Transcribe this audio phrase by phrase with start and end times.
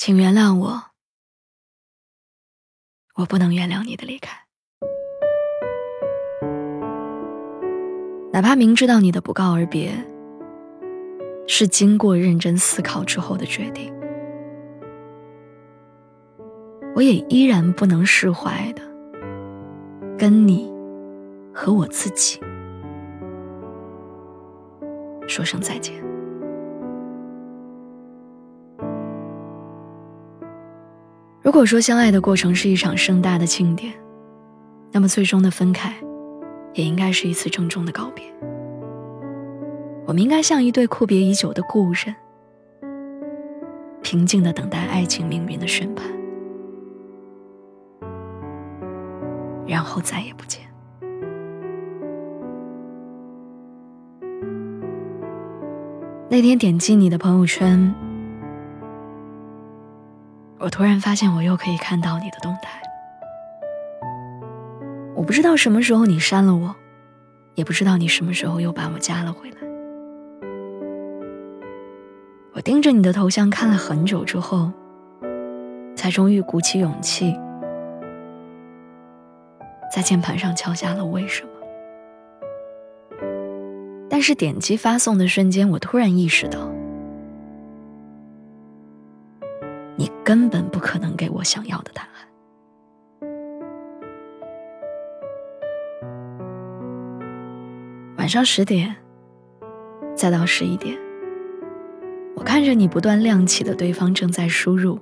[0.00, 0.82] 请原谅我，
[3.16, 4.34] 我不能原谅你的离开。
[8.32, 9.92] 哪怕明知道你的不告而别
[11.46, 13.92] 是经过认真思考之后的决定，
[16.96, 18.80] 我也依然不能释怀的
[20.16, 20.72] 跟你
[21.52, 22.40] 和我自己
[25.28, 26.09] 说声再见。
[31.50, 33.92] 如果说相爱的过程是一场盛大的庆典，
[34.92, 35.92] 那么最终的分开，
[36.74, 38.24] 也应该是一次郑重的告别。
[40.06, 42.14] 我们应该像一对阔别已久的故人，
[44.00, 46.06] 平静的等待爱情命运的宣判，
[49.66, 50.62] 然后再也不见。
[56.28, 57.92] 那天点击你的朋友圈。
[60.60, 62.82] 我突然发现，我又可以看到你的动态。
[65.16, 66.76] 我不知道什么时候你删了我，
[67.54, 69.56] 也不知道你什么时候又把我加了回来。
[72.52, 74.70] 我盯着你的头像看了很久之后，
[75.96, 77.34] 才终于鼓起勇气，
[79.94, 81.50] 在键盘上敲下了为什么。
[84.10, 86.70] 但是点击发送的瞬间，我突然意识到。
[90.00, 92.10] 你根本不可能给我想要的答案。
[98.16, 98.96] 晚上十点，
[100.14, 100.96] 再到十一点，
[102.34, 104.98] 我看着你不断亮起的对方正在输入，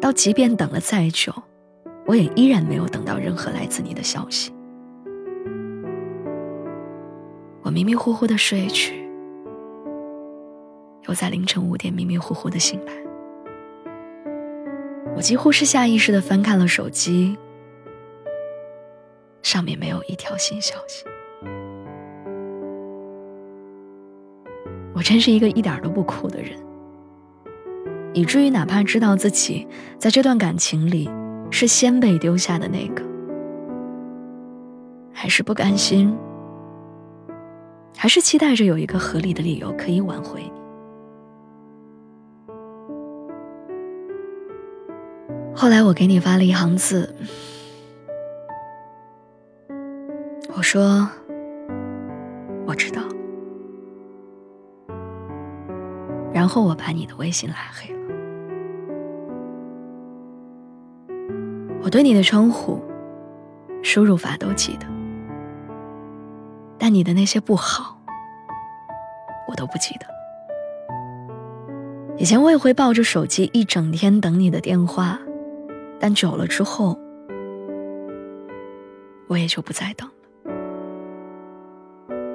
[0.00, 1.30] 到即便等了再久，
[2.06, 4.54] 我也依然没有等到任何来自你的消息。
[7.60, 9.06] 我迷迷糊糊的睡去，
[11.06, 12.94] 又在凌晨五点迷迷糊糊的醒来。
[15.16, 17.38] 我几乎是下意识的翻看了手机，
[19.42, 21.04] 上面没有一条新消息。
[24.92, 26.50] 我真是一个一点都不酷的人，
[28.12, 29.66] 以至于哪怕知道自己
[29.98, 31.10] 在这段感情里
[31.50, 33.02] 是先被丢下的那个，
[35.12, 36.16] 还是不甘心，
[37.96, 40.63] 还是期待着有一个合理的理由可以挽回你。
[45.56, 47.14] 后来我给你发了一行字，
[50.56, 51.08] 我说
[52.66, 53.00] 我知道，
[56.32, 58.00] 然后我把你的微信拉黑了。
[61.82, 62.82] 我对你的称呼、
[63.82, 64.86] 输入法都记得，
[66.78, 67.96] 但你的那些不好，
[69.48, 70.06] 我都不记得。
[72.16, 75.18] 以前我也会抱着手机一整天等你的电话。
[76.04, 76.98] 但久了之后，
[79.26, 80.14] 我也就不再等了。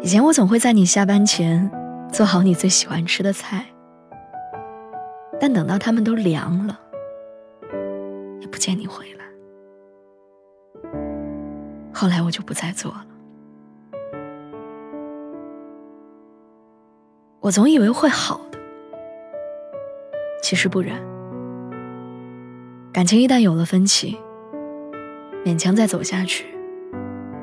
[0.00, 1.70] 以前我总会在你下班前
[2.10, 3.66] 做好你最喜欢吃的菜，
[5.38, 6.80] 但等到他们都凉了，
[8.40, 9.26] 也不见你回来。
[11.92, 13.04] 后来我就不再做了。
[17.40, 18.58] 我总以为会好的，
[20.42, 21.17] 其实不然。
[22.92, 24.16] 感情一旦有了分歧，
[25.44, 26.46] 勉强再走下去，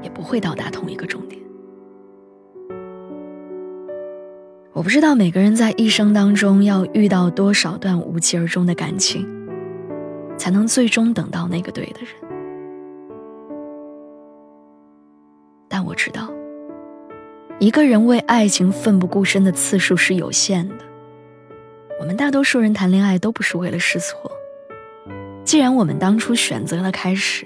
[0.02, 1.42] 也不会到达同一个终点。
[4.74, 9.26] 我不知道每个人在一生当中要遇到多少段无疾而终的感情，
[10.36, 12.10] 才能最终等到那个对的人。
[15.70, 16.30] 但我知道，
[17.60, 20.76] 一个人为爱情奋不顾身的次数是有限的。
[22.02, 24.30] 我们大多数人谈恋爱都不是为了试错。
[25.46, 27.46] 既然我们当初选择了开始，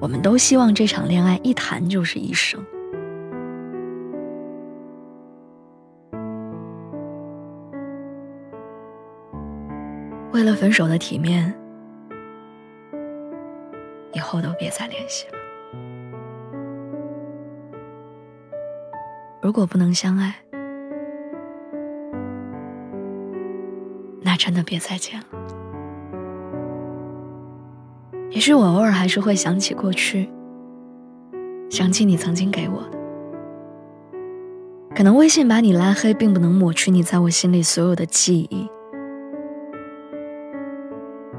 [0.00, 2.58] 我们都希望这场恋爱一谈就是一生。
[10.32, 11.54] 为了分手的体面，
[14.14, 15.34] 以后都别再联系了。
[19.42, 20.34] 如果不能相爱，
[24.22, 25.57] 那真的别再见了。
[28.30, 30.28] 也许我偶尔还是会想起过去，
[31.70, 32.98] 想起你曾经给我的。
[34.94, 38.68] 可能微信把你拉黑，并不能抹去你在我心里所有的记忆，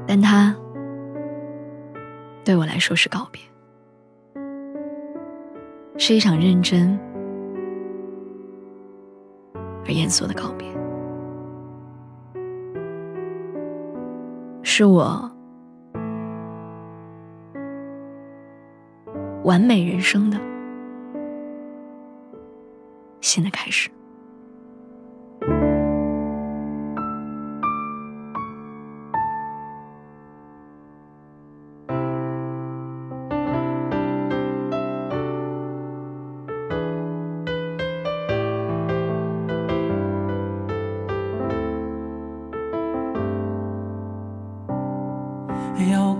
[0.06, 0.54] 但它
[2.44, 3.40] 对我来说是告别，
[5.96, 6.98] 是一场认真
[9.86, 10.66] 而严肃的告别，
[14.62, 15.30] 是我。
[19.44, 20.38] 完美人生的
[23.20, 23.90] 新的开始。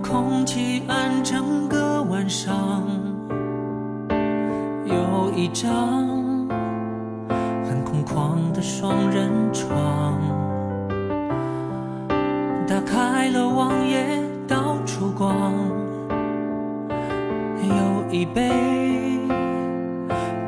[0.01, 2.83] 空气安整个晚上。
[4.85, 6.05] 有一张
[7.63, 10.19] 很空旷的双人床，
[12.67, 14.05] 打开了网页，
[14.47, 15.33] 到处逛。
[17.63, 18.49] 有一杯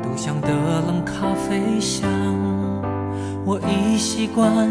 [0.02, 0.48] 独香的
[0.86, 2.10] 冷咖啡香，
[3.44, 4.68] 我已习惯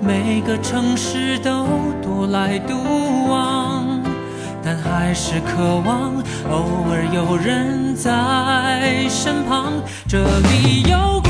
[0.00, 1.66] 每个城市都
[2.02, 2.74] 独来独
[3.28, 3.85] 往。
[4.68, 6.16] 但还是渴望
[6.50, 9.74] 偶尔有人在身旁，
[10.08, 11.20] 这里有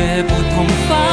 [0.00, 1.09] 却不同凡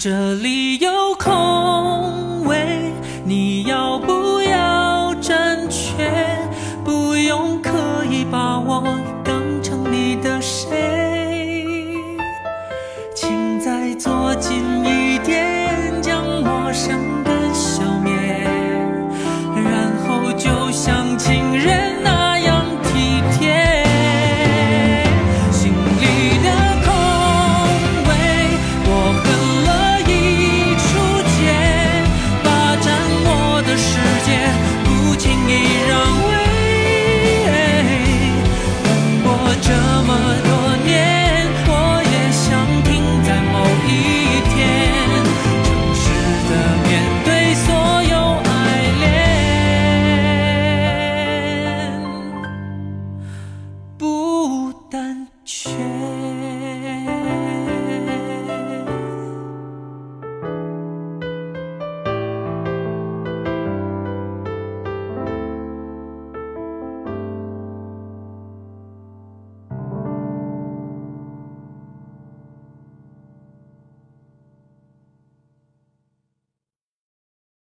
[0.00, 2.92] 这里有空位，
[3.24, 4.25] 你要不